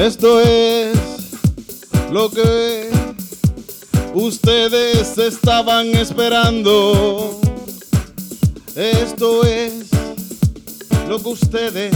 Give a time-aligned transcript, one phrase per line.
[0.00, 0.96] Esto es
[2.10, 2.88] lo que
[4.14, 7.38] ustedes estaban esperando.
[8.74, 9.90] Esto es
[11.06, 11.94] lo que ustedes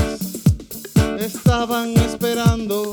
[1.18, 2.92] estaban esperando.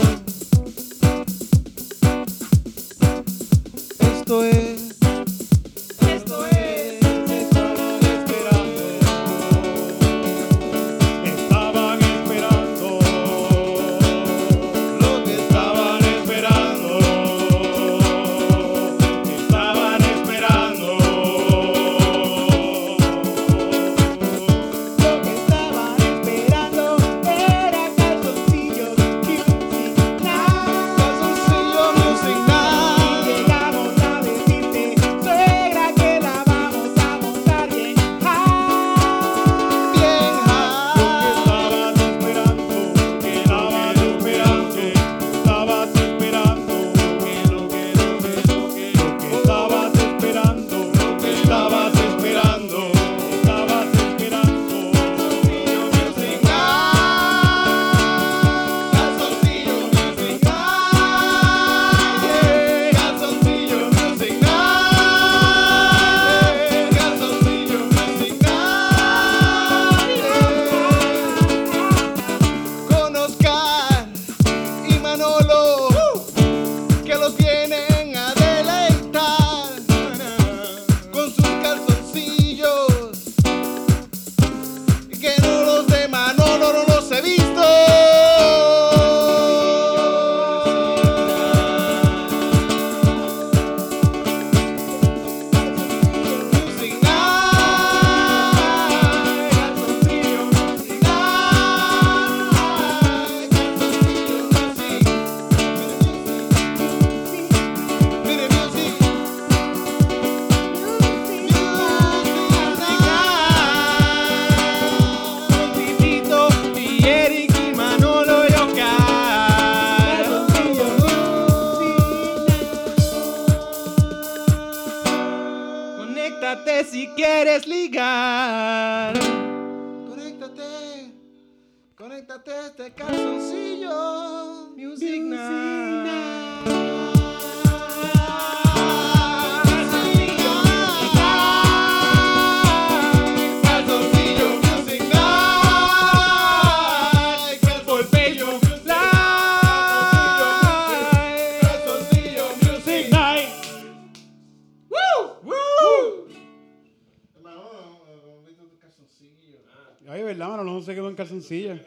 [161.17, 161.81] En.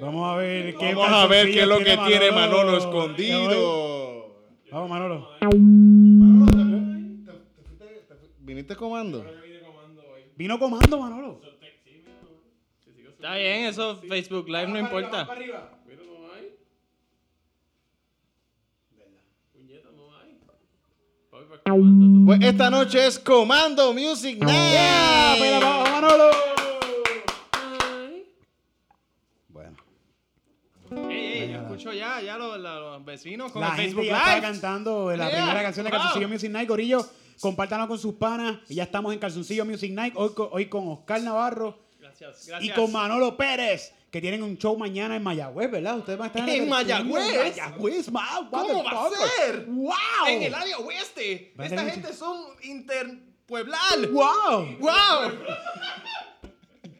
[0.00, 4.34] Vamos a ver qué Vamos a ver qué es lo que tiene Manolo escondido.
[4.70, 5.28] Vamos, Manolo.
[8.40, 9.24] ¿Viniste comando?
[10.36, 11.40] Vino comando, Manolo.
[13.14, 15.26] Está bien, eso Facebook Live no importa.
[22.26, 25.62] Pues esta noche es Comando Music ¡Ah, Night.
[25.62, 26.30] abajo, Manolo!
[31.76, 34.42] Ya, ya los, los vecinos con la el gente Facebook ya está Live.
[34.46, 35.98] cantando la Yeah, primera canción de wow.
[36.00, 36.68] Calzoncillo Music Night.
[36.68, 37.06] Gorillo,
[37.40, 38.58] compártanlo con sus panas.
[38.68, 40.14] Y ya estamos en Calzoncillo Music Night.
[40.16, 42.76] Hoy, con- hoy con Oscar Navarro Gracias, y gracias.
[42.78, 43.92] con Manolo Pérez.
[44.10, 45.98] Que tienen un show mañana en Mayagüez, ¿verdad?
[45.98, 47.32] Ustedes van a estar ¿En Mayagüez?
[47.32, 48.48] En Mayagüez, man.
[48.48, 49.64] ¿Cómo va a ser?
[49.66, 49.92] ¡Wow!
[50.28, 51.52] En el área oeste.
[51.58, 54.06] Va a Esta ser gente son interpueblal.
[54.12, 54.76] ¡Wow!
[54.78, 55.32] ¡Wow!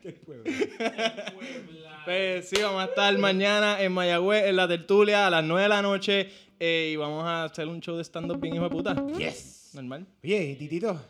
[2.05, 5.69] Pues sí, vamos a estar mañana en Mayagüez, en la tertulia, a las 9 de
[5.69, 6.31] la noche.
[6.61, 8.95] eh, y vamos a hacer un show de stand-up bien hijo de puta.
[9.19, 9.71] Yes.
[9.75, 10.07] Normal.
[10.23, 11.01] Oye, y Titito.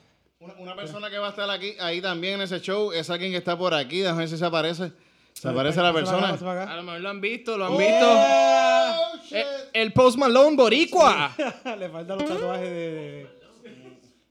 [0.41, 3.31] Una, una persona que va a estar aquí, ahí también en ese show, es alguien
[3.33, 4.01] que está por aquí.
[4.01, 4.93] Déjame ver si se aparece.
[5.33, 6.29] Se aparece la persona.
[6.31, 9.25] A lo mejor lo han visto, lo han Oh, visto.
[9.29, 9.37] shit.
[9.37, 9.45] Eh,
[9.75, 11.33] el Post Malone Boricua.
[11.79, 13.27] Le faltan los tatuajes de, de,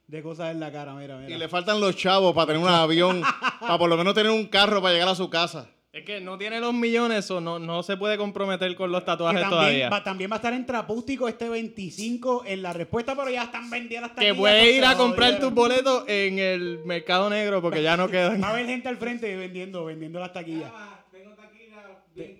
[0.07, 1.35] de cosas en la cara, mira, mira.
[1.35, 3.21] Y le faltan los chavos para tener un avión,
[3.59, 5.69] para por lo menos tener un carro para llegar a su casa.
[5.93, 9.41] Es que no tiene los millones o no, no se puede comprometer con los tatuajes
[9.41, 9.89] también, todavía.
[9.91, 13.69] va, también va a estar en Trapústico este 25 en la respuesta, pero ya están
[13.69, 17.95] vendidas las Que puedes ir a comprar tus boletos en el mercado negro porque ya
[17.95, 18.41] no quedan.
[18.41, 20.71] Va a haber gente al frente vendiendo, vendiendo las taquillas.
[21.11, 21.83] Tengo taquilla
[22.15, 22.39] bien.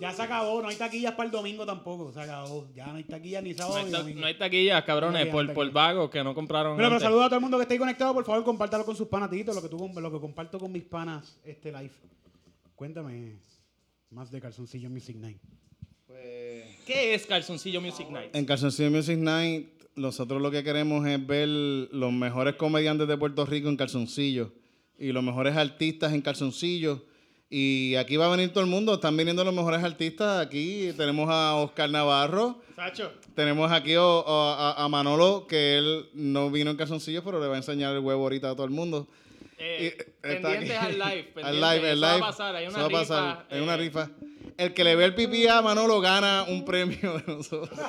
[0.00, 2.68] Ya se acabó, no hay taquillas para el domingo tampoco, se acabó.
[2.74, 4.20] Ya no hay taquillas ni No sábado hay, ni domingo.
[4.20, 6.76] no hay taquillas, cabrones, No hay por, por vagos que no compraron.
[6.76, 8.94] Pero, pero saluda a todo el mundo que esté ahí conectado, por favor, compártalo con
[8.94, 11.92] sus panatitos, lo que tú lo que comparto con mis panas este live.
[12.74, 13.38] Cuéntame,
[14.10, 15.38] más de Calzoncillo Music Night.
[16.86, 18.34] ¿Qué es Calzoncillo Music Night?
[18.34, 23.44] En Calzoncillo Music Night, nosotros lo que queremos es ver los mejores comediantes de Puerto
[23.46, 24.52] Rico en calzoncillo
[24.98, 27.04] y los mejores artistas en calzoncillo.
[27.48, 30.44] Y aquí va a venir todo el mundo, están viniendo los mejores artistas.
[30.44, 33.12] Aquí tenemos a Oscar Navarro, Sacho.
[33.36, 37.54] tenemos aquí a, a- a Manolo, que él no vino en calzoncillos, pero le va
[37.54, 39.06] a enseñar el huevo ahorita a todo el mundo.
[39.58, 41.04] Eh, Y está pendientes al live.
[41.42, 41.60] Al pendientes.
[41.72, 42.26] live, el Eso va a live.
[42.26, 42.98] pasar, hay una va a rifa.
[43.00, 44.10] pasar, hay una eh, rifa.
[44.58, 47.78] El que le ve el pipí a Manolo gana un premio de nosotros.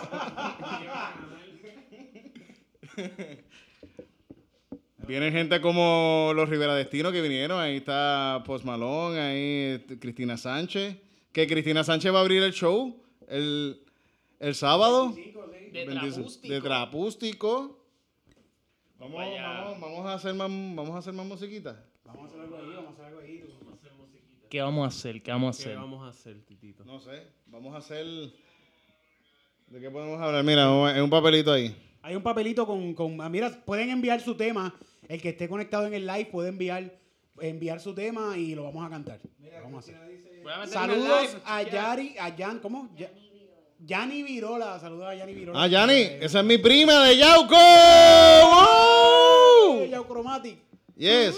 [5.07, 7.59] Vienen gente como los Rivera Destino que vinieron.
[7.59, 10.97] Ahí está Post Malone, ahí este, Cristina Sánchez.
[11.31, 13.81] Que Cristina Sánchez va a abrir el show el,
[14.39, 15.13] el sábado.
[15.71, 16.53] De 25, Trapústico.
[16.53, 17.79] De Trapústico.
[18.99, 21.83] Vamos, vamos, vamos a hacer más, vamos a hacer más musiquita.
[22.03, 23.43] Vamos a hacer algo ahí, vamos a hacer algo ahí.
[24.49, 25.21] ¿Qué vamos a hacer?
[25.21, 25.77] ¿Qué vamos a ¿Qué hacer?
[25.77, 26.83] vamos a hacer, Titito?
[26.85, 28.05] No sé, vamos a hacer.
[29.67, 30.43] ¿De qué podemos hablar?
[30.43, 31.75] Mira, vamos a- es un papelito ahí.
[32.01, 34.73] Hay un papelito con, con- Mira, pueden enviar su tema.
[35.07, 36.93] El que esté conectado en el live puede enviar,
[37.39, 39.19] enviar su tema y lo vamos a cantar.
[39.63, 39.95] Vamos a hacer.
[40.47, 41.63] A Saludos live, a.
[41.63, 42.89] Yari, a Jan, ¿cómo?
[42.97, 43.11] Ya-
[43.79, 45.61] Yanni Virola, saludos a Yanni Virola.
[45.61, 47.55] Ah, Yanni, Eh, esa es mi prima de Yauco.
[50.07, 50.57] Chromatic.
[50.95, 51.35] Yes.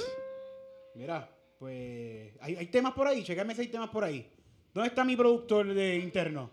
[0.95, 4.25] Mira, pues hay, hay temas por ahí, checame si hay temas por ahí.
[4.73, 6.49] ¿Dónde está mi productor de interno?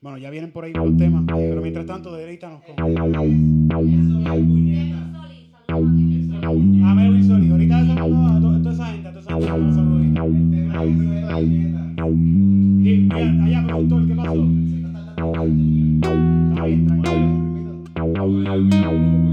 [0.00, 2.74] Bueno, ya vienen por ahí los temas, pero mientras tanto, deleítanos con...
[6.50, 7.84] A Melvin Soli, ahorita a a
[8.40, 9.98] toda esa gente, a toda esa gente, saludo
[13.44, 14.48] allá, productor, ¿qué pasó?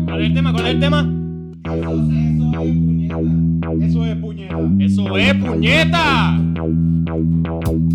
[0.06, 0.54] ¿Cuál es el tema?
[0.54, 1.14] ¿Cuál es el tema?
[3.82, 4.60] Eso es puñeta.
[4.80, 6.40] ¡Eso es, puñeta!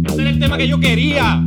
[0.04, 1.44] Ese era el tema que yo quería.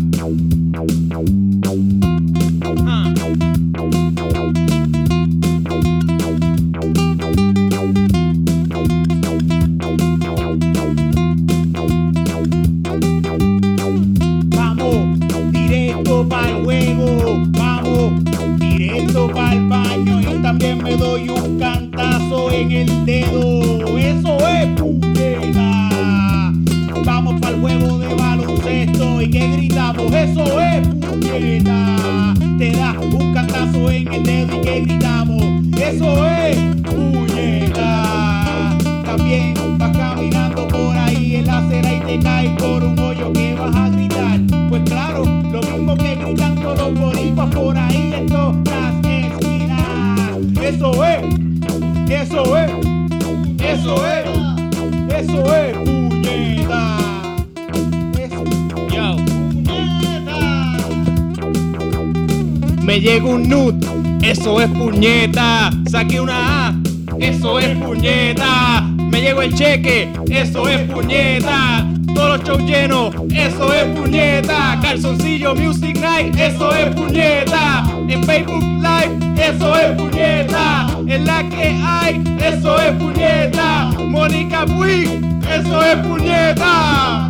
[66.13, 66.75] Una A,
[67.19, 68.81] eso es puñeta.
[68.97, 71.87] Me llegó el cheque, eso es puñeta.
[72.13, 74.79] Todos los shows llenos, eso es puñeta.
[74.81, 77.85] Calzoncillo Music Night, eso es puñeta.
[78.07, 80.87] En Facebook Live, eso es puñeta.
[81.07, 83.91] En la que hay, eso es puñeta.
[83.99, 87.29] Mónica Puig, eso es puñeta.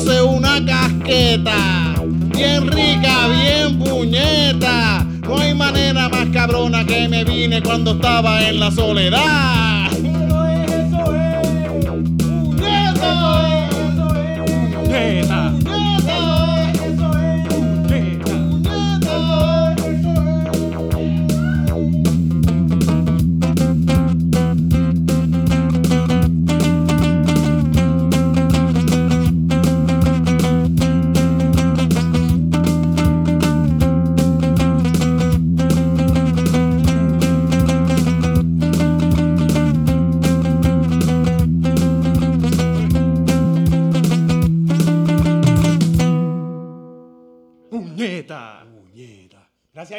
[0.00, 1.94] Una casqueta.
[2.34, 5.06] Bien rica, bien puñeta.
[5.22, 9.91] No hay manera más cabrona que me vine cuando estaba en la soledad.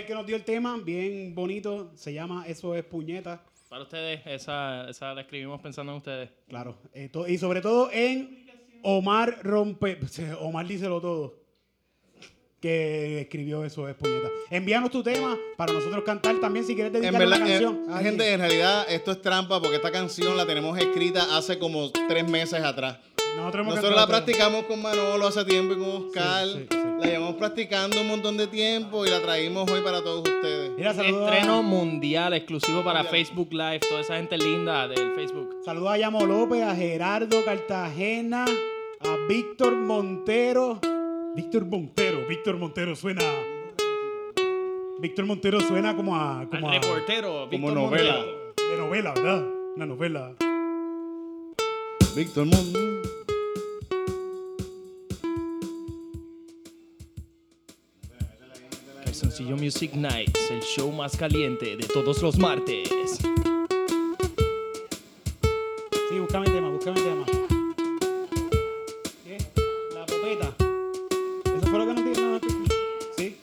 [0.06, 1.92] Que nos dio el tema, bien bonito.
[1.96, 3.42] Se llama Eso es puñeta.
[3.70, 6.30] Para ustedes, esa, esa la escribimos pensando en ustedes.
[6.48, 6.78] Claro.
[6.94, 8.46] eh, to- y sobre todo en
[8.84, 9.98] Omar Rompe.
[10.42, 11.42] Omar díselo todo.
[12.60, 14.30] Que escribió Eso es puñeta.
[14.50, 17.76] Envíanos tu tema para nosotros cantar también si quieres En dedicar una verdad, canción.
[17.76, 18.04] eh, alguien.
[18.04, 22.30] gente, en realidad esto es trampa porque esta canción la tenemos escrita hace como tres
[22.30, 23.00] meses atrás.
[23.36, 26.46] Nosotros, hemos Nosotros la practicamos con Manolo hace tiempo y con Oscar.
[26.48, 26.78] Sí, sí, sí.
[27.00, 30.72] La llevamos practicando un montón de tiempo y la traímos hoy para todos ustedes.
[30.78, 33.80] Mira, saludos a- Estreno mundial exclusivo para Facebook Live.
[33.80, 35.58] Toda esa gente linda del Facebook.
[35.66, 40.80] Saludos a Yamo López, a Gerardo Cartagena, a Víctor Montero.
[41.36, 43.24] Víctor Montero, Víctor Montero suena.
[45.00, 46.48] Víctor Montero suena como a.
[46.50, 48.14] Como Al a reportero, Víctor novela.
[48.18, 48.54] Montero.
[48.70, 49.44] de novela, ¿verdad?
[49.76, 50.36] Una novela.
[52.16, 52.93] Víctor Mundo.
[59.24, 62.90] Calzoncillo Music Nights, el show más caliente de todos los martes.
[66.10, 67.26] Sí, búscame el tema, búscame el tema.
[69.24, 69.38] ¿Qué?
[69.94, 70.54] La popeta.
[71.58, 72.22] ¿Eso fue lo que nos dijo?
[72.22, 72.40] No,
[73.18, 73.38] Sí.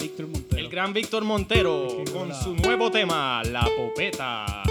[0.00, 0.58] Víctor Montero.
[0.62, 4.62] El gran Víctor Montero con su nuevo tema, La Popeta.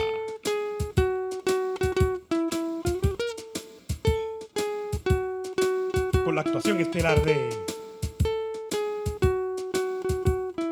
[6.42, 7.50] La actuación estelar de.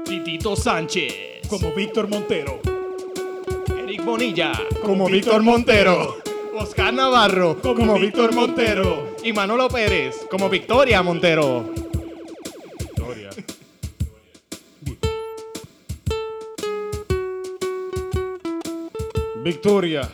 [0.03, 1.41] Titito Sánchez.
[1.47, 2.59] Como Víctor Montero.
[3.83, 4.51] Eric Bonilla.
[4.83, 6.17] Como Víctor Montero.
[6.57, 7.61] Oscar Navarro.
[7.61, 9.15] Como Víctor Montero.
[9.23, 10.15] Y Manolo Pérez.
[10.31, 11.71] Como Victoria Montero.
[12.79, 13.29] Victoria.
[19.43, 20.09] Victoria.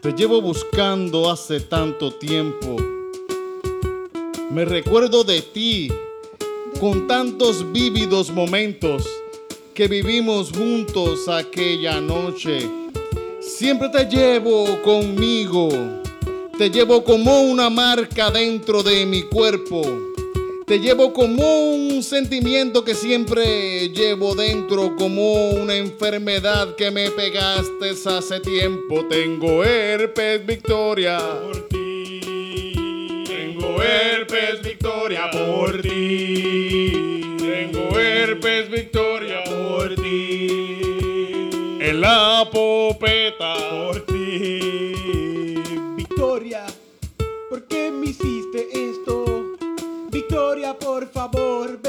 [0.00, 3.01] Te llevo buscando hace tanto tiempo.
[4.52, 5.88] Me recuerdo de ti
[6.78, 9.08] con tantos vívidos momentos
[9.72, 12.68] que vivimos juntos aquella noche.
[13.40, 15.70] Siempre te llevo conmigo.
[16.58, 19.80] Te llevo como una marca dentro de mi cuerpo.
[20.66, 27.94] Te llevo como un sentimiento que siempre llevo dentro, como una enfermedad que me pegaste
[28.04, 29.06] hace tiempo.
[29.08, 31.18] Tengo herpes, Victoria.
[33.82, 37.36] Herpes, Victoria, por ti.
[37.38, 41.50] Tengo herpes, Victoria, por ti.
[41.80, 43.54] En la popeta.
[43.70, 45.54] por ti.
[45.96, 46.64] Victoria,
[47.50, 49.56] ¿por qué me hiciste esto?
[50.10, 51.81] Victoria, por favor,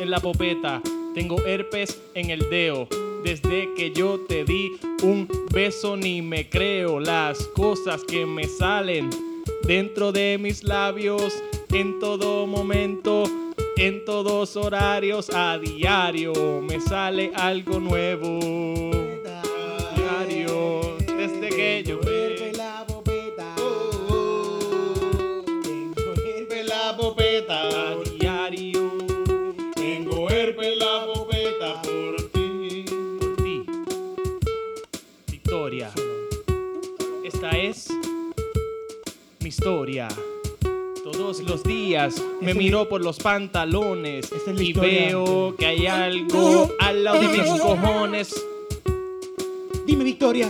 [0.00, 0.80] en la popeta,
[1.14, 2.88] tengo herpes en el dedo.
[3.24, 4.70] Desde que yo te di
[5.02, 9.10] un beso ni me creo las cosas que me salen
[9.64, 13.24] dentro de mis labios en todo momento,
[13.76, 18.38] en todos horarios, a diario me sale algo nuevo.
[19.96, 22.17] Diario, desde que yo me...
[39.58, 40.06] historia.
[41.02, 45.06] Todos los días me Esa- miro por los pantalones es y historia.
[45.08, 48.46] veo que hay algo al lado de mis cojones.
[49.84, 50.48] Dime, Victoria.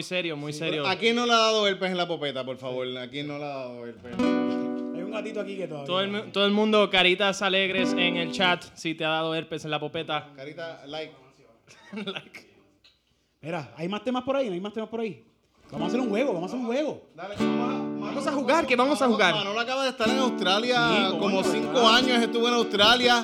[0.00, 0.86] Muy serio, muy serio.
[0.86, 2.86] ¿A quién no le ha dado herpes en la popeta, por favor?
[2.96, 4.14] ¿A quién no le ha dado herpes?
[4.18, 5.86] Hay un gatito aquí que todavía.
[5.86, 9.66] Todo el, todo el mundo, caritas alegres en el chat, si te ha dado herpes
[9.66, 10.30] en la popeta.
[10.34, 11.12] Carita, like.
[12.06, 12.46] Like.
[13.42, 14.46] Mira, ¿hay más temas por ahí?
[14.46, 15.22] ¿No hay más temas por ahí?
[15.70, 17.02] Vamos a hacer un juego, vamos a hacer un juego.
[17.14, 19.34] Dale, vamos a, Vamos a jugar, ¿qué vamos a jugar?
[19.34, 23.22] Manolo acaba de estar en Australia, Sí, como cinco años estuvo en Australia,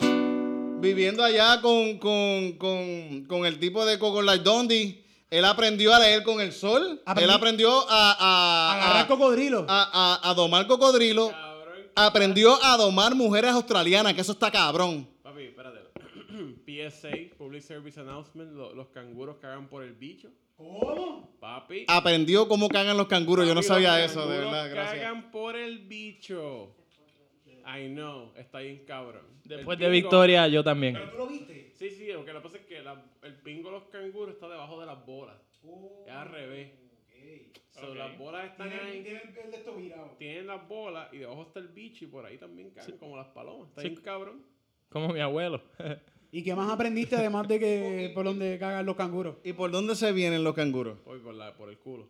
[0.78, 5.06] viviendo allá con, con, con, con el tipo de Coco Light Dondi.
[5.30, 7.02] Él aprendió a leer con el sol.
[7.04, 9.66] Aprendí- Él aprendió a, a, Agarrar cocodrilo.
[9.68, 11.33] a- a- a domar cocodrilo.
[11.95, 15.09] Aprendió a domar mujeres australianas, que eso está cabrón.
[15.23, 15.80] Papi, espérate.
[16.66, 20.28] PSA, Public Service Announcement, lo- los canguros cagan por el bicho.
[20.56, 21.37] ¿Cómo?
[21.40, 21.85] Papi.
[21.88, 23.47] Aprendió cómo cagan los canguros.
[23.47, 25.00] Yo no sabía eso, de verdad, gracias.
[25.02, 26.75] cagan por el bicho.
[27.67, 29.23] I know, está bien cabrón.
[29.45, 30.95] Después El de victoria, yo también.
[31.11, 31.73] ¿Tú lo viste?
[31.75, 34.35] Sí, sí, lo que lo que pasa es que la- el pingo de los canguros
[34.35, 35.37] está debajo de las bolas.
[36.07, 36.71] Es al revés.
[37.73, 37.97] So, Ok.
[37.97, 39.03] Las bolas están ahí.
[39.03, 40.15] tiene el de esto virado.
[40.19, 43.27] Tienen las bolas y debajo está el bicho y por ahí también cagan como las
[43.29, 43.69] palomas.
[43.69, 43.89] Está Sí.
[43.91, 44.43] bien cabrón.
[44.89, 45.61] Como mi abuelo.
[46.33, 49.37] ¿Y qué más aprendiste además de que por donde cagan los canguros?
[49.45, 50.99] ¿Y por dónde se vienen los canguros?
[51.01, 52.09] Por, la, por el culo.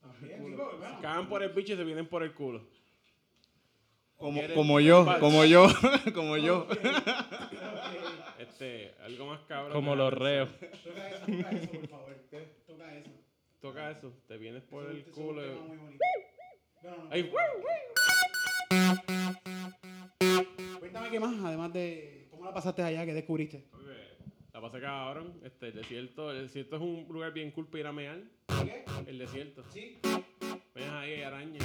[0.00, 0.56] También,
[1.00, 2.66] Cagan por el bicho y se vienen por el culo.
[4.24, 5.66] Como, ¿Quieres- como yo, como yo,
[6.14, 6.66] como yo.
[8.38, 9.72] Este, algo más cabrón.
[9.74, 10.48] Como los reos.
[10.58, 10.70] Toca
[11.10, 12.14] eso, toca eso, por favor.
[12.66, 13.10] Toca eso.
[13.60, 15.42] Toca eso, te vienes por el culo.
[15.42, 16.04] un y- tema muy bonito.
[16.84, 17.10] No, no, no.
[17.10, 17.30] Ay,
[20.78, 23.66] Cuéntame qué más, además de cómo la pasaste allá, qué descubriste.
[24.54, 25.38] La pasé cabrón.
[25.44, 28.18] Este, el desierto, el desierto es un lugar bien cool para ir a mear.
[28.64, 28.84] ¿Qué?
[29.06, 29.64] El desierto.
[29.68, 29.98] Sí.
[30.74, 31.62] Ves ahí hay arañas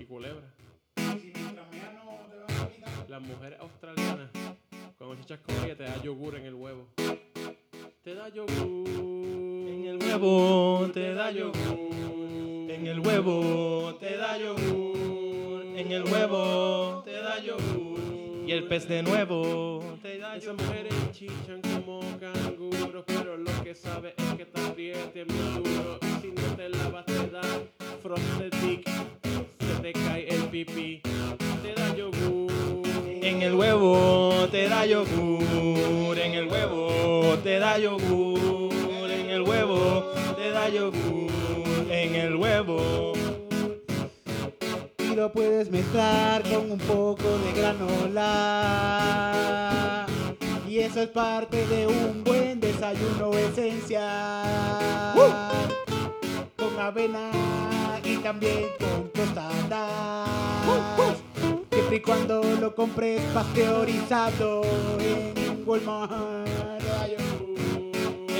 [0.00, 0.52] y culebras.
[3.08, 4.30] Las mujeres australianas,
[4.96, 6.86] cuando chichas con ella, te da yogur en el huevo.
[8.02, 8.88] Te da yogur.
[9.68, 12.70] En el huevo te da yogur.
[12.70, 15.64] En el huevo te da yogur.
[15.76, 18.00] En el huevo te da yogur.
[18.46, 23.74] Y el pez de nuevo te da Esas mujeres chichan como canguros, pero lo que
[23.74, 25.98] sabe es que te apriete muy duro.
[26.02, 27.42] Y si no te lavas, te da
[28.02, 29.29] frosted dick.
[29.82, 31.00] Te cae el pipí,
[31.62, 32.52] te da yogur.
[33.22, 36.18] En el huevo te da yogur.
[36.18, 39.10] En el huevo te da yogur.
[39.10, 41.30] En el huevo te da yogur.
[41.90, 43.14] En el huevo.
[44.98, 49.36] Y lo puedes mezclar con un poco de granola.
[50.68, 54.46] Y eso es parte de un buen desayuno esencial.
[56.56, 57.30] Con avena
[58.12, 60.28] y también con tostadas.
[61.70, 64.62] Siempre y cuando lo compres pasteurizado
[64.98, 66.48] en Walmart.
[67.00, 67.16] Ay,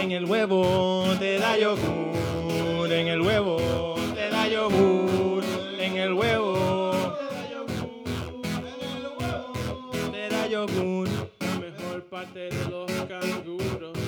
[0.01, 2.93] En el huevo te da yogur.
[2.93, 5.45] En el huevo te da yogur.
[5.79, 7.17] En el huevo
[10.13, 11.09] te da yogur.
[11.41, 13.99] La mejor parte de los canguros,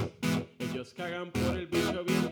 [0.59, 2.31] ellos cagan por el bicho bien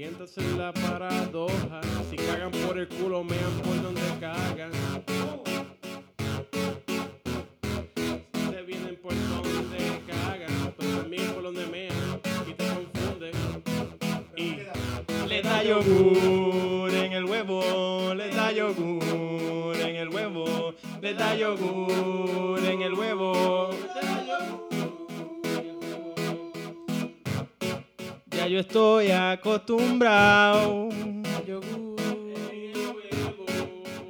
[0.00, 4.72] Y entonces la paradoja, si cagan por el culo, mean por donde cagan.
[8.50, 11.92] Se vienen por donde cagan, pero también por donde mean
[12.48, 13.34] y te confunden.
[14.36, 14.56] Y
[15.28, 22.58] Le da yogur en el huevo, le da yogur en el huevo, le da yogur
[22.64, 23.59] en el huevo.
[28.60, 30.90] Yo estoy acostumbrado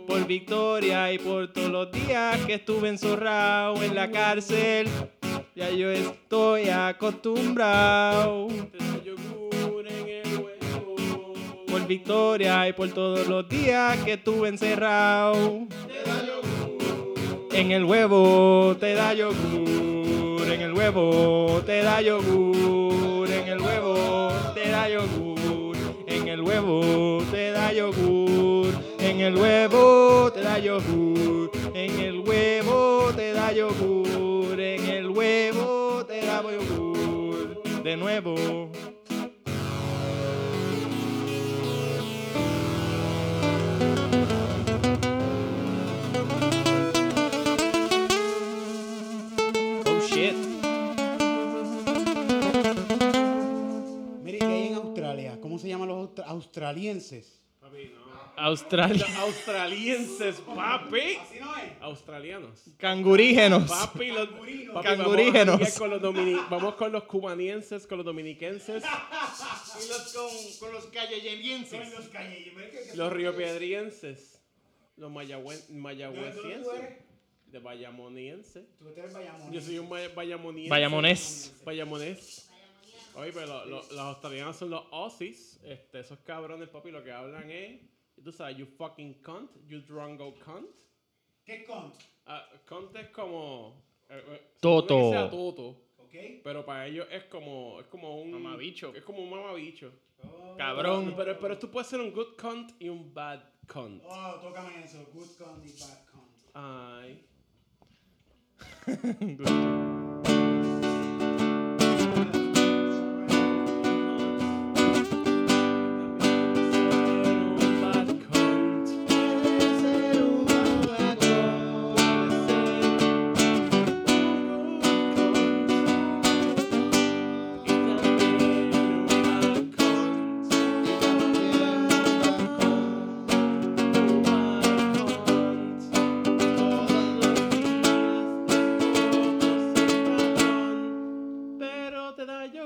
[0.09, 4.89] por Victoria y por todos los días que estuve encerrado en la cárcel.
[5.55, 8.49] Ya yo estoy acostumbrado
[11.69, 15.69] por Victoria y por todos los días que estuve encerrado.
[17.53, 24.40] En el huevo te da yogur, en el huevo te da yogur, en el huevo
[29.31, 36.21] el huevo te da yogur, en el huevo te da yogur, en el huevo te
[36.27, 38.35] da yogur, de nuevo.
[49.87, 50.35] Oh shit.
[54.25, 55.39] Mire, ¿qué hay en Australia?
[55.41, 57.41] ¿Cómo se llaman los austra- australienses?
[57.61, 58.10] Papi, no.
[58.37, 59.07] Australia.
[59.07, 61.17] Los australienses, papi.
[61.17, 61.73] Así no es.
[61.81, 62.63] Australianos.
[62.79, 63.71] Cangurígenos.
[63.71, 65.59] Papi, los papi, Cangurígenos.
[65.61, 70.73] Vamos, con los domini- vamos con los cubanienses, con los dominiquenses, Y los con, con
[70.75, 71.93] los calleyelienses.
[71.93, 74.41] Los calles, ¿ves que- que- los riopiedrienses,
[74.97, 76.97] los mayagüen- ¿De dónde tú eres?
[77.47, 78.65] de bayamonienses.
[78.79, 79.53] Tú eres Bayamón.
[79.53, 80.71] Yo soy un bay- bayamoniense.
[80.71, 81.55] Bayamonés.
[81.65, 82.47] Bayamonés.
[83.17, 85.59] Oye, pero lo- lo- los australianos son los Aussies.
[85.65, 87.81] Este, esos cabrones, papi, lo que hablan es,
[88.23, 90.69] tú sabes, you fucking cunt, you drongo cunt.
[91.45, 91.93] ¿Qué con?
[92.27, 93.83] Ah, cunt es como...
[94.09, 94.89] eh, eh, Toto.
[94.89, 95.69] supone que sea toto.
[95.99, 96.15] ¿Ok?
[96.45, 98.33] Pero para ellos es como, es como un...
[98.33, 98.95] Mamabicho.
[98.95, 99.93] Es como un mamabicho.
[100.57, 101.15] Cabrón.
[101.17, 104.03] Pero, pero tú puedes ser un good cunt y un bad cunt.
[104.05, 105.07] Oh, tócame eso.
[105.13, 106.21] Good con y bad con.
[106.55, 107.27] Ay.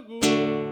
[0.07, 0.64] te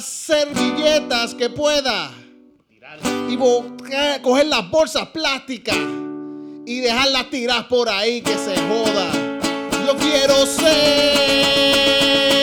[0.00, 2.10] servilletas que pueda.
[3.28, 5.76] Y boca- coger las bolsas plásticas
[6.66, 9.10] y dejarlas tiradas por ahí que se joda.
[9.86, 12.33] Yo quiero ser.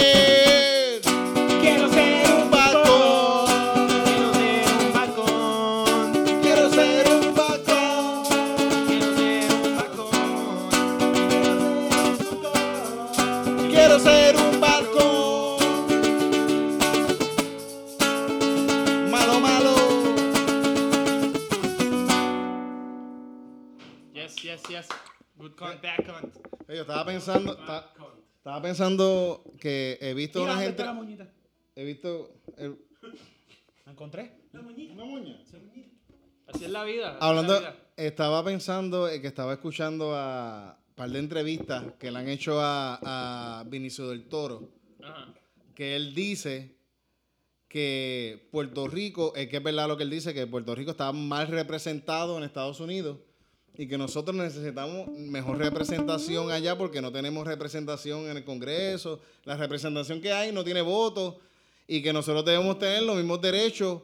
[26.76, 27.94] Yo estaba pensando, ta-
[28.38, 31.34] estaba pensando que he visto Mira, una ¿dónde gente, está la moñita?
[31.76, 32.78] he visto el-
[33.86, 34.32] ¿La encontré?
[34.54, 35.42] una moña.
[36.48, 37.08] Así es la vida.
[37.10, 37.76] así es Hablando, la vida.
[37.98, 42.60] estaba pensando eh, que estaba escuchando a un par de entrevistas que le han hecho
[42.62, 44.70] a, a Vinicio del Toro,
[45.04, 45.34] Ajá.
[45.76, 46.78] que él dice
[47.68, 51.12] que Puerto Rico, es que es verdad lo que él dice, que Puerto Rico está
[51.14, 53.18] mal representado en Estados Unidos
[53.78, 59.56] y que nosotros necesitamos mejor representación allá porque no tenemos representación en el Congreso, la
[59.56, 61.36] representación que hay no tiene votos
[61.88, 64.02] y que nosotros debemos tener los mismos derechos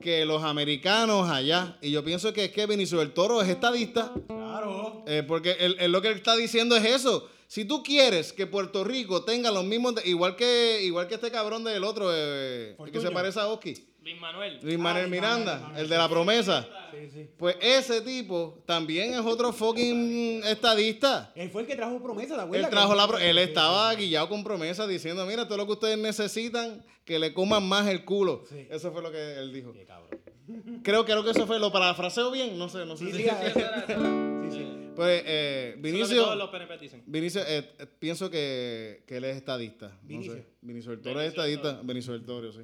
[0.00, 1.76] que los americanos allá.
[1.80, 4.12] Y yo pienso que es que Benicio del Toro es estadista.
[4.26, 5.02] Claro.
[5.06, 7.28] Eh, porque él, él lo que él está diciendo es eso.
[7.52, 11.64] Si tú quieres que Puerto Rico tenga los mismos, igual que igual que este cabrón
[11.64, 14.58] del otro, eh, que se parece a Oski, Luis Manuel.
[14.62, 16.66] Luis Manuel Miranda, Manuel, el de la promesa.
[16.90, 17.30] Sí, sí.
[17.38, 21.32] Pues ese tipo también es otro fucking estadista.
[21.34, 22.70] Él fue el que trajo promesa, ¿te Él acuerdas?
[22.70, 25.98] trajo Que- la pro- él estaba guillado con promesa diciendo, mira, todo lo que ustedes
[25.98, 28.44] necesitan, que le coman más el culo.
[28.48, 28.66] Sí.
[28.70, 29.72] Eso fue lo que él dijo.
[29.72, 30.20] Qué cabrón.
[30.82, 33.22] Creo, creo que eso fue, lo parafraseo bien, no sé, no sé Sí, si.
[33.22, 33.28] sí.
[34.94, 37.02] Pues, eh, es lo Vinicio, todos los PNP dicen.
[37.06, 39.88] Vinicio eh, eh, pienso que, que él es estadista.
[40.02, 40.34] No Vinicio.
[40.34, 40.46] sé.
[40.60, 41.80] Vinicio del Toro es estadista.
[41.82, 42.60] Vinicio del Toro, sí.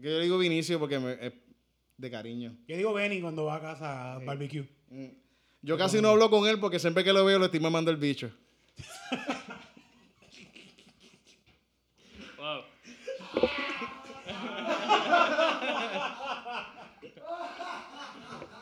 [0.00, 1.32] Que yo digo Vinicio porque me- es
[1.96, 2.56] de cariño.
[2.66, 4.66] Yo digo Benny cuando va a casa a barbecue.
[4.90, 5.06] Mm.
[5.62, 7.96] Yo casi no hablo con él porque siempre que lo veo le estoy mamando el
[7.96, 8.30] bicho.
[12.38, 12.62] Wow.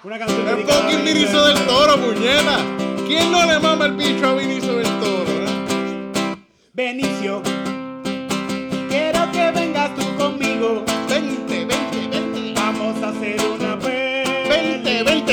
[0.04, 1.04] Una canción Es fucking.
[1.04, 2.58] Vinicio del Toro, puñeta.
[3.06, 5.30] ¿Quién no le mama el bicho a Vinicio del Toro?
[5.30, 6.36] eh?
[6.72, 7.42] Benicio,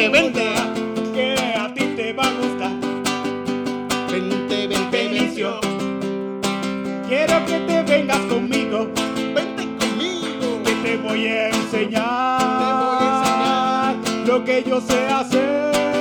[0.09, 0.53] Vente.
[1.13, 2.71] Que a ti te va a gustar.
[4.11, 5.59] Vente, vente, Benicio,
[7.07, 8.87] quiero que te vengas conmigo.
[9.33, 10.61] Vente conmigo.
[10.63, 12.39] Que te voy a enseñar.
[12.39, 14.27] Te voy a enseñar.
[14.27, 15.92] Lo que yo sé hacer.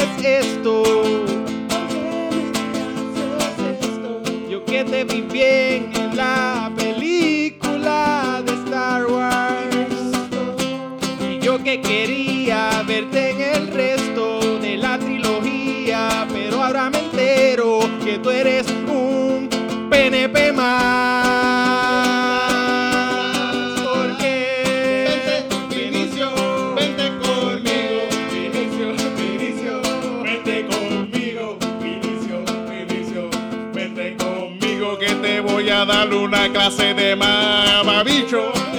[0.00, 0.82] Haces esto?
[4.48, 9.94] Yo que te vi bien en la película de Star Wars.
[11.30, 16.26] Y yo que quería verte en el resto de la trilogía.
[16.32, 18.69] Pero ahora me entero que tú eres
[36.14, 38.69] una clase de mamabicho.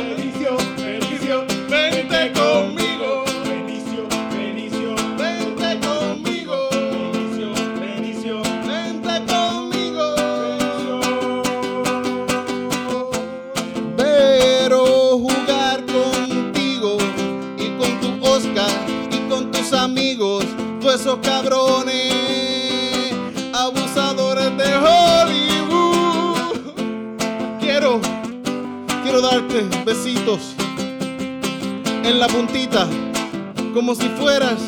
[29.91, 30.55] Darte besitos
[32.03, 32.87] en la puntita,
[33.73, 34.61] como si fueras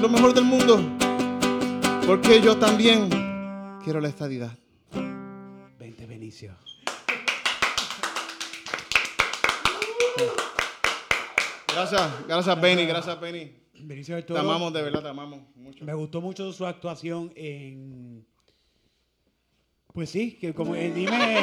[0.00, 0.80] lo mejor del mundo,
[2.06, 3.08] porque yo también
[3.82, 4.56] quiero la estadidad.
[5.78, 6.54] Vente, Benicio.
[11.72, 13.52] Gracias, gracias Benny, gracias Benny.
[13.80, 14.40] Benicio del Te Toro.
[14.40, 15.84] amamos, de verdad, te amamos mucho.
[15.84, 18.26] Me gustó mucho su actuación en.
[19.92, 20.74] Pues sí, que como.
[20.74, 21.38] eh, dime.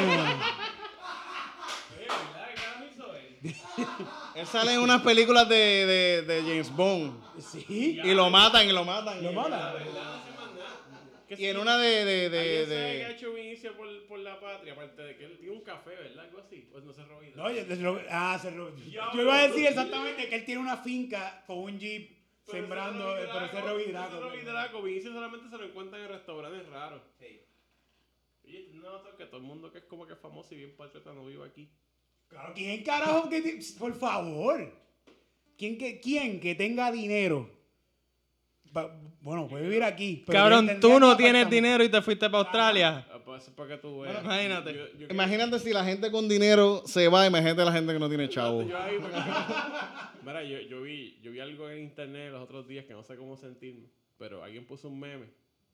[4.34, 8.00] Él sale en unas películas de, de, de James Bond Sí.
[8.02, 9.22] y lo matan y lo matan.
[9.22, 9.74] Lo mala.
[11.28, 12.04] Y en una de...
[12.04, 12.68] de, de, ¿Alguien sabe
[12.98, 14.74] qué ha de- hecho Vinicio por, por la patria?
[14.74, 16.24] Aparte de que él tiene un café, ¿verdad?
[16.24, 16.68] Algo así.
[16.70, 20.28] Pues no se robó No, yo, yo- ah, se ro- yo iba a decir exactamente
[20.28, 22.16] que él tiene una finca con un jeep
[22.48, 24.16] sembrando, pero ese es Robidraco.
[24.16, 27.02] Ese Robidraco, Vinicio solamente se lo encuentran en restaurantes raros.
[28.44, 31.12] Oye, no noto que todo el mundo que es como que famoso y bien patriota
[31.12, 31.68] no vive aquí.
[32.28, 34.72] Claro, ¿quién carajo que ti- por favor?
[35.56, 37.50] ¿Quién que, quién que tenga dinero?
[38.72, 40.22] Pa- bueno, puede vivir aquí.
[40.26, 43.06] pero Cabrón, tú no tienes dinero y te fuiste para Australia.
[43.10, 44.22] Ah, pues eso es para que tú veas.
[44.22, 44.74] imagínate.
[44.74, 48.08] Yo- yo- Imagínate si la gente con dinero se va, imagínate la gente que no
[48.08, 48.62] tiene chavo.
[50.22, 53.16] Mira, yo, yo, vi, yo vi algo en internet los otros días que no sé
[53.16, 55.26] cómo sentirme, pero alguien puso un meme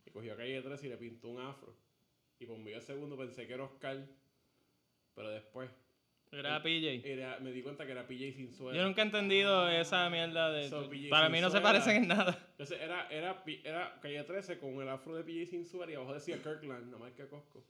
[0.06, 1.74] y cogió a calle 3 y le pintó un afro.
[2.38, 3.98] Y por medio segundo pensé que era Oscar,
[5.14, 5.70] pero después
[6.32, 7.02] Era PJ.
[7.04, 8.76] era- me di cuenta que era PJ sin suela.
[8.78, 10.68] Yo nunca he entendido esa mierda de...
[10.68, 12.38] So, PJ Para mí no se parecen en nada.
[12.52, 16.14] Entonces era, era, era calle 13 con el afro de PJ sin suela y abajo
[16.14, 17.62] decía Kirkland, nada más que Costco.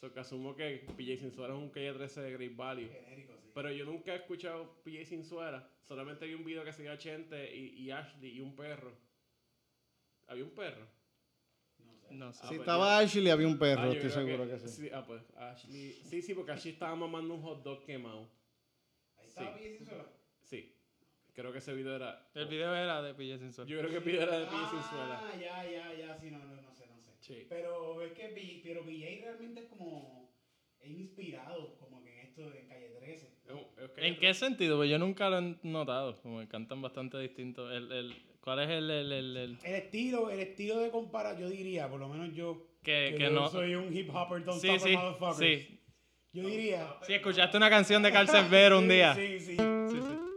[0.00, 2.88] So que asumo que PJ sin suela es un calle 13 de Great Value.
[3.54, 5.68] Pero yo nunca he escuchado PJ sin suela.
[5.82, 8.92] Solamente vi un video que seguía Chente y, y Ashley y un perro.
[10.26, 10.86] ¿Había un perro?
[12.10, 12.46] No sé.
[12.48, 14.88] Si estaba Ashley, había un perro, Ah, yo estoy seguro que, sí.
[14.92, 15.92] Ah, pues Ashley.
[16.04, 18.28] Sí, sí, porque Ashley estaba mamando un hot dog quemado.
[19.24, 20.04] ¿Estaba Pille sin suela?
[20.42, 20.74] Sí.
[21.32, 22.28] Creo que ese video era.
[22.34, 23.70] El video era de Pille sin suelo.
[23.70, 25.20] Yo creo que Pille era de Pille sin suela.
[25.22, 27.10] Ah, ya, ya, ya, sí, no, no, no sé, no sé.
[27.20, 27.46] Sí.
[27.48, 30.28] Pero es que P- pero PJ realmente es como.
[30.80, 33.26] Es inspirado, como que en esto de Calle 13.
[33.26, 34.78] Es- es que ¿En qué sentido?
[34.78, 36.16] Pues yo nunca lo he notado.
[36.22, 37.70] Como que cantan bastante distinto.
[37.70, 41.48] El, el, ¿Cuál es el, el, el, el- El estilo, el estilo de comparar, yo
[41.48, 42.66] diría, por lo menos yo.
[42.82, 43.48] que, que yo no?
[43.48, 44.94] soy un hip hopper, don't Sí, sí,
[45.38, 45.80] sí.
[46.32, 46.96] Yo diría.
[47.02, 49.14] Sí, escuchaste una canción de Carl Ver un día.
[49.14, 49.56] Sí, sí.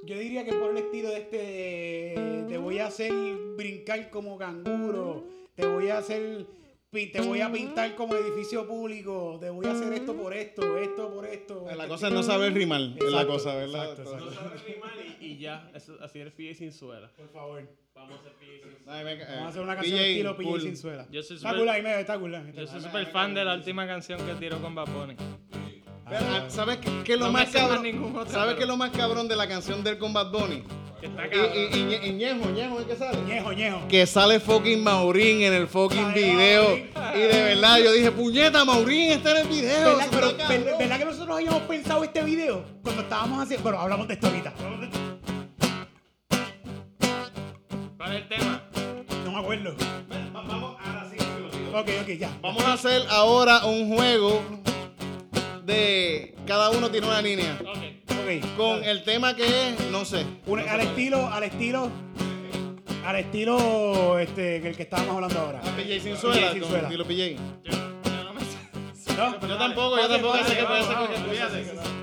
[0.06, 3.12] Yo diría que por el estilo de este, de- te voy a hacer
[3.56, 5.24] brincar como canguro,
[5.56, 6.46] te voy a hacer,
[6.94, 11.14] te voy a pintar como edificio público, te voy a hacer esto por esto, esto
[11.14, 11.66] por esto.
[11.76, 13.90] La cosa es no saber rimar, es la cosa, ¿verdad?
[13.92, 14.50] exacto, No exacto.
[14.50, 15.72] sabe rimar y, y ya.
[15.74, 17.10] Eso, así eres Pille sin suela.
[17.18, 19.04] Por favor, Vamos a hacer Pille sin suela.
[19.04, 21.08] Vamos a eh, hacer una canción PJ, estilo PJ sin suela.
[21.12, 23.46] Yo soy Está súper- cool, ahí me- está cool, está Yo soy súper fan de
[23.46, 25.16] la última canción que tiró con Bad Bunny.
[26.10, 27.82] Pero, ah, ¿Sabes qué, qué es lo más cabrón?
[28.28, 30.64] ¿Sabes pero- qué es lo más cabrón de la canción del Combat Bunny?
[31.04, 31.52] Que está Y, cabrón.
[31.54, 33.18] y, y, Ñe- y Ñejo, Ñejo, ¿es que sale?
[33.28, 33.88] Ñejo, ñejo.
[33.90, 36.64] Que sale fucking Maurín en el fucking Ay, video.
[36.64, 36.90] Maurín.
[37.16, 39.98] Y de verdad yo dije, puñeta, Maurín está en el video.
[39.98, 40.66] ¿Verdad, pero- ver- cabrón.
[40.80, 43.64] ¿Verdad que nosotros habíamos pensado este video cuando estábamos haciendo...
[43.64, 44.54] Bueno, hablamos de esto ahorita.
[47.98, 48.62] ¿Cuál es el tema?
[49.26, 49.76] No me acuerdo.
[50.32, 51.18] Vamos, ahora sí,
[51.74, 52.30] Ok, ok, ya.
[52.42, 54.42] Vamos a hacer ahora un juego
[55.66, 57.58] de cada uno tiene una línea.
[57.62, 57.68] Ok.
[58.12, 58.56] Ok.
[58.58, 58.92] Con dale.
[58.92, 60.26] el tema que es, no sé.
[60.46, 60.88] Un- no sé al cuál.
[60.88, 61.92] estilo, al estilo,
[63.06, 65.62] al estilo, este, que el que estábamos hablando ahora.
[65.62, 66.88] PJ sin suela, sin con suela.
[66.88, 67.36] estilo PJ.
[67.64, 69.16] Yo, yo no me sé.
[69.18, 69.48] ¿No?
[69.48, 71.94] Yo tampoco, yo tampoco sé que puede ser vamos, que.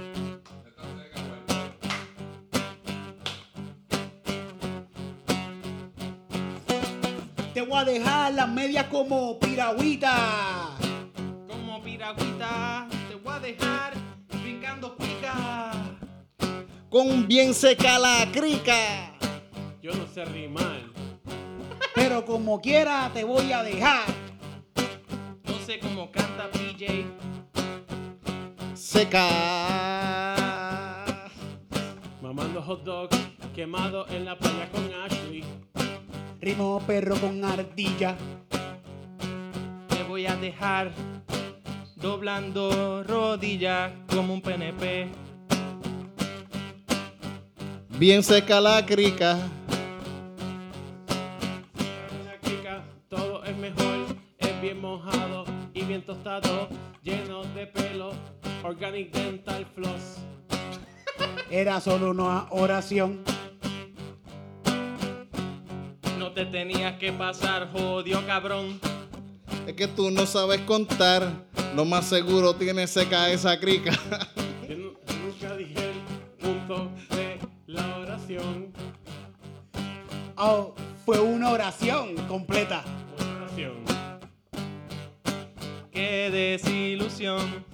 [7.54, 10.14] Te voy a dejar las medias como piragüita.
[11.48, 12.88] Como piragüita, a
[13.52, 13.94] dejar
[14.42, 15.72] brincando cuica.
[16.88, 19.12] Con bien seca la crica.
[19.82, 20.82] Yo no sé rimar.
[21.94, 24.06] Pero como quiera te voy a dejar.
[25.44, 27.06] No sé cómo canta PJ.
[28.74, 29.28] Seca.
[32.22, 33.10] Mamando hot dog
[33.54, 35.44] quemado en la playa con Ashley.
[36.40, 38.16] Rimo perro con ardilla.
[39.88, 40.92] Te voy a dejar
[42.00, 45.08] doblando rodillas como un PNP.
[47.98, 49.36] Bien seca la crica.
[52.24, 56.68] La crica todo es mejor, es bien mojado y bien tostado,
[57.02, 58.12] lleno de pelo,
[58.62, 60.16] organic dental floss.
[61.50, 63.22] Era solo una oración.
[66.18, 68.80] No te tenías que pasar, jodió cabrón.
[69.66, 71.46] Es que tú no sabes contar.
[71.74, 73.92] Lo más seguro tiene seca esa crica.
[74.68, 78.72] Yo nunca dije el punto de la oración.
[80.36, 82.84] Oh, fue una oración completa.
[83.18, 83.74] Una oración.
[85.92, 87.64] Qué desilusión.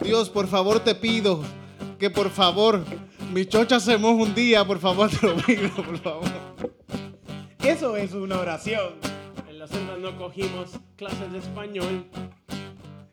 [0.00, 1.42] Dios, por favor te pido
[1.98, 2.84] que por favor
[3.32, 6.28] mi chocha se moje un día, por favor te lo pido, por favor.
[7.62, 9.15] Eso es una oración.
[9.66, 12.06] En la celda no cogimos clases de español.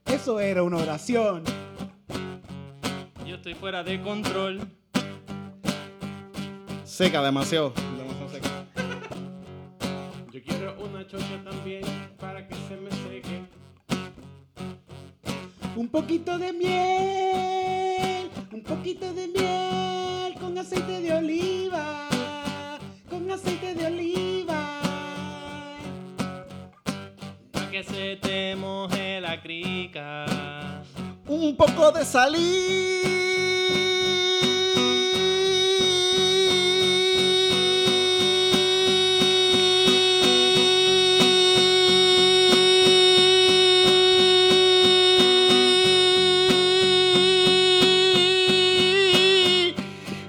[0.06, 1.44] Eso era una oración.
[3.26, 4.62] Yo estoy fuera de control.
[6.84, 7.74] Seca, demasiado.
[7.98, 8.50] Demasiado seca.
[10.32, 11.84] Yo quiero una chocha también
[12.20, 13.42] para que se me seque.
[15.76, 22.10] Un poquito de miel, un poquito de miel con aceite de oliva,
[23.10, 24.33] con aceite de oliva.
[27.74, 30.26] Que se te moje la crica.
[31.26, 32.06] Un poco de.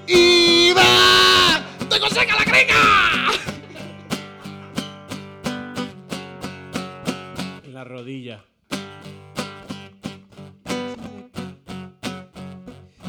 [0.06, 1.62] Y va.
[1.90, 3.13] ¡Tengo seca la crica!
[7.94, 8.44] Rodilla.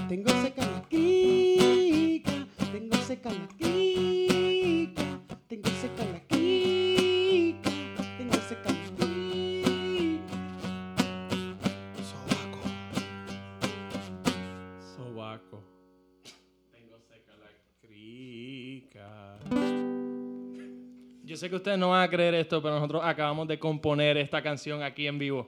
[0.08, 3.65] Tengo seca la crica, tengo seca la
[21.46, 24.82] sé que ustedes no van a creer esto, pero nosotros acabamos de componer esta canción
[24.82, 25.48] aquí en vivo.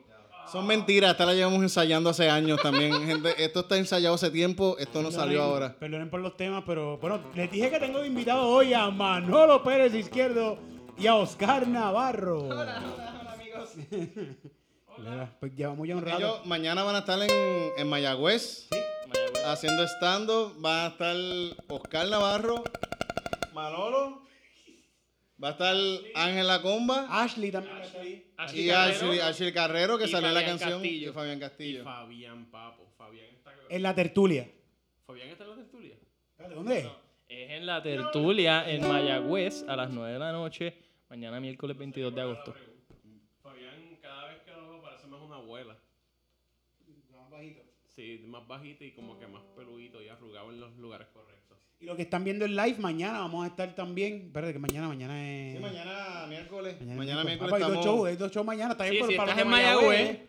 [0.51, 2.93] Son mentiras, esta la llevamos ensayando hace años también.
[3.07, 5.75] Gente, esto está ensayado hace tiempo, esto no salió ahora.
[5.77, 9.63] Perdonen por los temas, pero bueno, les dije que tengo de invitado hoy a Manolo
[9.63, 10.59] Pérez Izquierdo
[10.99, 12.43] y a Oscar Navarro.
[12.43, 13.71] Hola, hola, amigos.
[15.39, 16.17] pues llevamos ya un rato.
[16.19, 18.69] Ellos mañana van a estar en, en Mayagüez
[19.47, 20.63] haciendo stand-up.
[20.63, 21.15] Va a estar
[21.67, 22.63] Oscar Navarro,
[23.53, 24.26] Manolo,
[25.43, 25.75] va a estar
[26.15, 28.31] Ángela Comba Ashley también ahí.
[28.53, 31.09] y Ashley, Ashley Carrero que y salió en la canción Castillo.
[31.09, 31.83] y Fabián Y Castillo.
[31.83, 32.87] Fabián Papo.
[32.97, 34.49] Fabián está, En la tertulia.
[35.05, 35.95] Fabián está en la tertulia.
[36.53, 36.85] ¿Dónde es?
[37.29, 40.75] Es en la tertulia en Mayagüez a las 9 de la noche,
[41.09, 42.55] mañana miércoles 22 de agosto.
[43.43, 45.77] Fabián, cada vez que lo veo, parece más una abuela.
[47.95, 51.36] Sí, más bajita y como que más peludito y arrugado en los lugares correctos.
[51.79, 54.23] Y lo que están viendo en live, mañana vamos a estar también.
[54.27, 55.55] Espérate, que mañana, mañana es.
[55.57, 56.75] Sí, mañana miércoles.
[56.79, 58.07] Mañana, Mañana, es miércoles Ah, pues hay dos shows, estamos.
[58.07, 58.71] hay dos shows mañana.
[58.71, 60.19] Está Sí, bien, si pero para estás los en Mayagüez,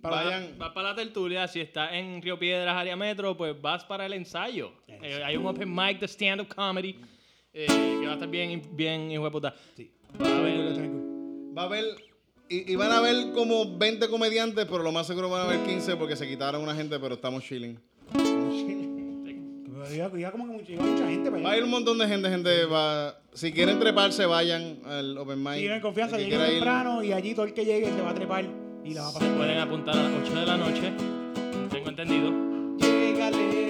[0.00, 0.58] para- Vayan.
[0.58, 1.46] vas para la tertulia.
[1.48, 4.72] Si estás en Río Piedras, área metro, pues vas para el ensayo.
[4.88, 6.98] Eh, hay un open mic de stand-up comedy
[7.52, 9.54] eh, que va a estar bien, bien hijo de puta.
[9.76, 9.92] Sí.
[10.20, 11.54] Va a haber-.
[11.56, 11.84] Va a haber.
[12.48, 15.62] Y, y van a ver como 20 comediantes, pero lo más seguro van a haber
[15.64, 17.78] 15 porque se quitaron una gente, pero estamos chilling.
[19.92, 21.64] Iba, iba como que mucha, iba mucha gente para Va a ir allá.
[21.64, 23.16] un montón de gente, gente va.
[23.32, 25.54] Si quieren treparse, vayan al Open Mic.
[25.54, 28.14] Sigan en confianza, lleguen ir- temprano y allí todo el que llegue se va a
[28.14, 28.44] trepar
[28.84, 29.36] y la va a Se pasar.
[29.36, 30.92] pueden apuntar a las 8 de la noche.
[31.70, 32.30] Tengo entendido.
[32.78, 33.68] Llegale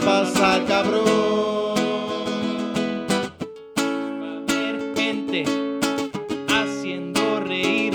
[0.00, 1.04] a pasar, cabrón.
[3.76, 5.44] Va a haber gente
[6.48, 7.94] haciendo reír.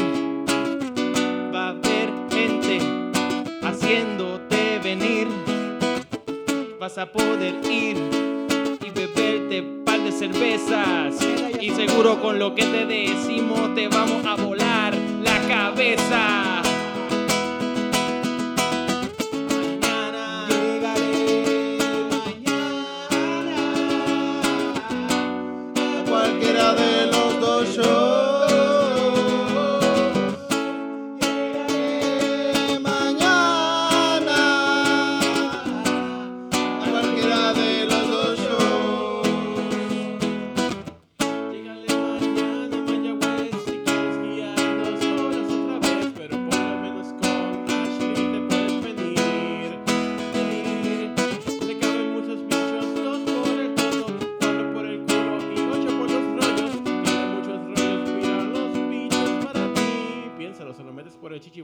[1.54, 2.80] Va a haber gente
[3.62, 5.28] haciéndote venir.
[6.80, 7.98] Vas a poder ir
[8.86, 11.16] y beberte par de cervezas.
[11.60, 12.85] Y seguro con lo que te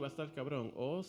[0.02, 0.72] va a estar cabrón.
[0.76, 1.06] Os.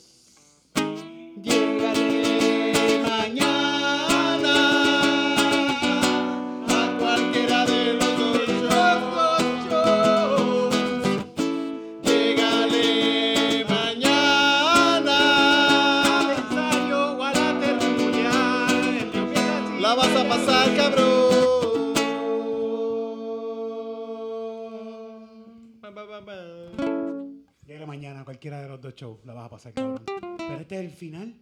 [28.44, 31.34] Cualquiera de los dos shows La vas a pasar cabrón Pero este es el final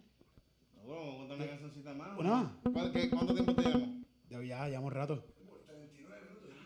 [0.86, 2.18] Bueno, vamos a contar una cancioncita más.
[2.18, 2.52] ¿Una más?
[2.72, 3.88] ¿Cuál- qué- ¿Cuánto tiempo te llevamos?
[4.30, 5.24] Ya, ya, llevamos rato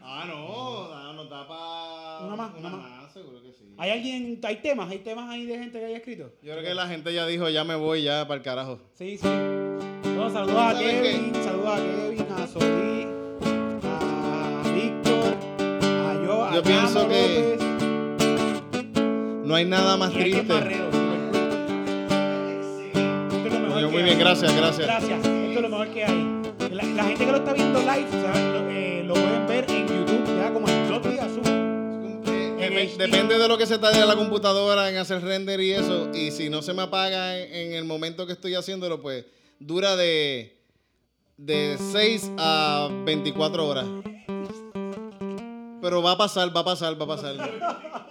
[0.09, 2.26] Ah, no, da- nos da para.
[2.26, 3.12] Una más, una más.
[3.12, 3.74] seguro que sí.
[3.76, 6.30] ¿Hay alguien, hay temas, hay temas ahí de gente que haya escrito?
[6.43, 8.78] Yo creo que la gente ya dijo, ya me voy ya para el carajo.
[8.95, 9.26] Sí, sí.
[9.26, 13.07] No, saludos a ¿Saben Kevin, saludos a Kevin, a Solí,
[13.82, 15.34] a Víctor,
[15.82, 17.65] a yo, a Yo pienso que- López,
[19.47, 20.42] No hay nada más triste.
[20.42, 20.59] Yo,
[23.78, 24.16] que muy bien, hay.
[24.16, 24.88] gracias, gracias.
[24.88, 26.42] Gracias, esto es lo mejor que hay.
[26.72, 28.09] La, la gente que lo está viendo live.
[28.11, 30.53] Lo, eh, lo pueden ver en YouTube ¿verdad?
[30.53, 31.44] Como el floppy azul.
[32.24, 32.97] Dep-.
[32.97, 36.11] Depende de lo que se tarde la computadora en hacer render y eso.
[36.12, 39.26] Y si no se me apaga en, en el momento que estoy haciéndolo, pues
[39.61, 40.61] dura de,
[41.36, 43.86] de 6 a 24 horas.
[45.80, 48.05] Pero va a pasar, va a pasar, va a pasar.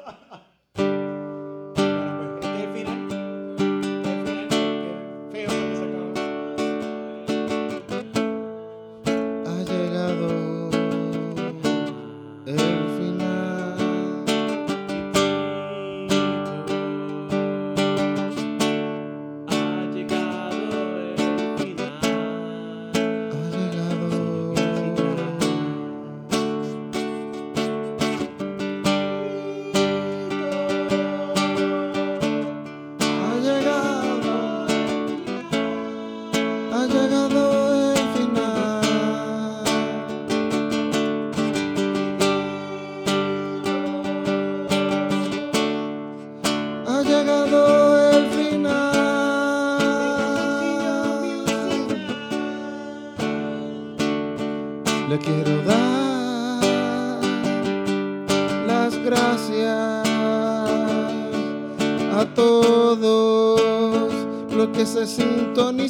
[65.86, 65.88] Y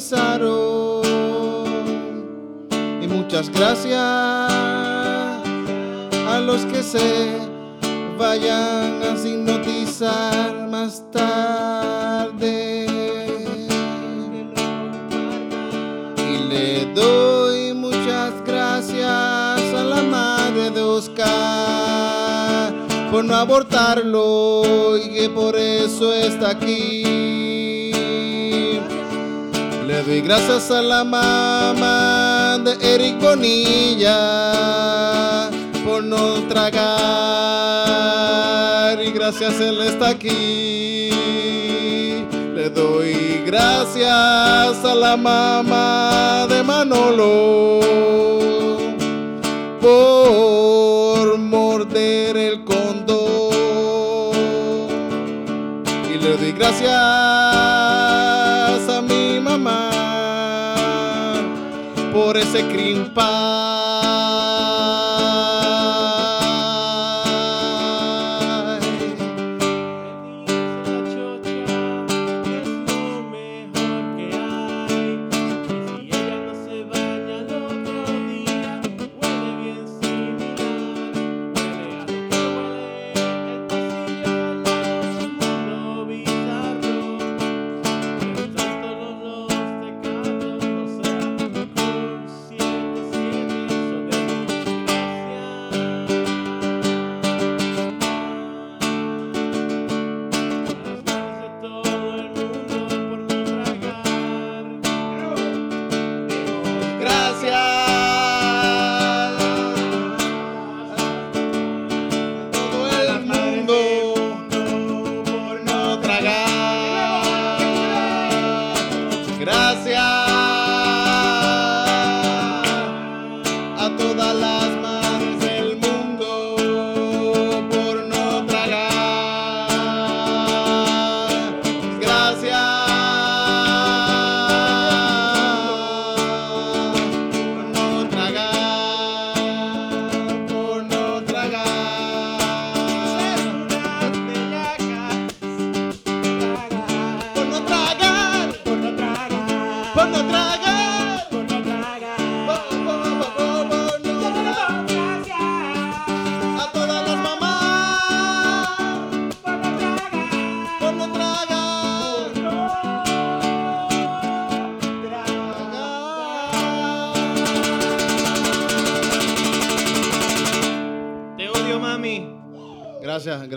[3.08, 5.40] muchas gracias a
[6.44, 7.38] los que se
[8.18, 12.84] vayan a hipnotizar más tarde.
[16.18, 22.74] Y le doy muchas gracias a la madre de Oscar
[23.10, 27.55] por no abortarlo y que por eso está aquí.
[29.86, 34.18] Le doy gracias a la mamá de Eric Bonilla
[35.84, 36.96] por no tragar
[39.00, 41.10] y gracias él está aquí.
[42.52, 47.78] Le doy gracias a la mamá de Manolo
[49.80, 53.54] por morder el condón.
[56.12, 57.75] Y le doy gracias
[62.16, 63.10] por ese cream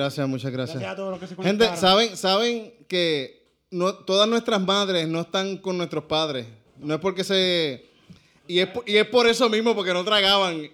[0.09, 0.79] Gracias, muchas gracias.
[0.79, 1.77] Gracias a todos los que se Gente.
[1.77, 6.47] ¿saben, saben que no, todas nuestras madres no están con nuestros padres?
[6.77, 7.85] No es porque se...
[8.47, 10.69] Y es, y es por eso mismo, porque no tragaban.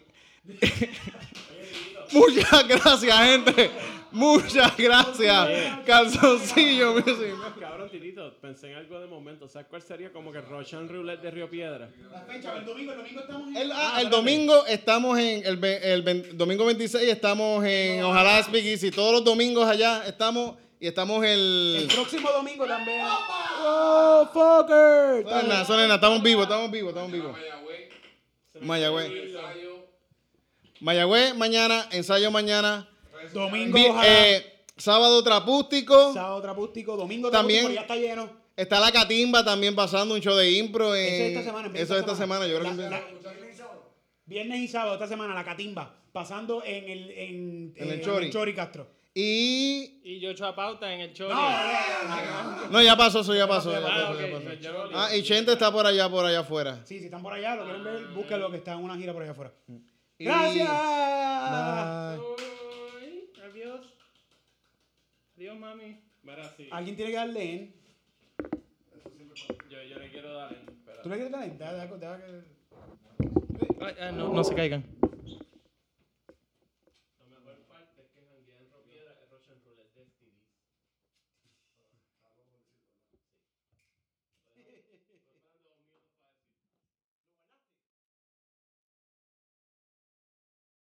[2.13, 3.71] Muchas gracias, gente.
[4.15, 5.49] Muchas gracias.
[5.85, 7.35] Calzoncillo Music.
[7.59, 9.47] Cabrón, Titito, pensé en algo de momento.
[9.47, 11.89] ¿Sabes cuál sería como que Rochan Roulette de Río Piedra?
[12.11, 13.57] La fecha, el domingo, el domingo estamos en...
[13.57, 18.65] El, ah, el domingo estamos en el, el ven- domingo 26 estamos en Ojalá Speak
[18.65, 18.89] Easy.
[18.91, 23.01] Todos los domingos allá estamos y estamos El el próximo domingo también.
[23.61, 25.25] ¡Oh, fucker!
[25.27, 27.35] Es nada, estamos vivos, estamos vivos, estamos vivos.
[28.61, 29.11] Mayagüez.
[30.79, 32.87] Mayagüez mañana, ensayo mañana.
[33.33, 36.13] Domingo, Vi- eh, sábado trapústico.
[36.13, 38.45] Sábado trapústico, domingo También- trapústico, ya está lleno.
[38.55, 40.95] Está la Catimba también pasando un show de impro.
[40.95, 41.67] en- Eso es esta semana.
[41.73, 43.03] Eso es esta semana, yo creo La- que la-
[44.27, 45.93] Viernes y sábado, esta semana, la catimba.
[46.11, 48.55] Pasando en el, en, En el eh, Chori.
[48.55, 48.87] Castro.
[49.13, 50.01] Y.
[50.03, 51.29] Y yo echo a pauta en el show.
[52.71, 53.71] No, ya pasó, eso ya pasó.
[53.71, 54.91] ya pasó, pasó, Ah, ya pasó.
[54.91, 56.81] no- Ah, y Chente está por allá, por allá afuera.
[56.85, 59.21] Sí, si están por allá, lo quieren ver, búsquenlo que está en una gira por
[59.21, 59.53] allá afuera.
[60.17, 60.67] Y- ¡Gracias!
[60.69, 62.54] Bye.
[65.37, 65.57] Adiós.
[65.59, 65.97] Mami.
[66.57, 66.67] Sí.
[66.71, 67.73] Alguien tiene que darle en.
[69.69, 70.51] Yo, yo le quiero dar.
[70.53, 71.01] Espera.
[71.03, 71.57] ¿Tú le quieres darle en?
[71.57, 72.43] Da- da- da-
[73.81, 74.83] Ay, no, no se caigan.